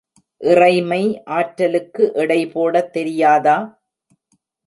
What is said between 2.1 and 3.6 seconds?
எடை போடத் தெரியாதா?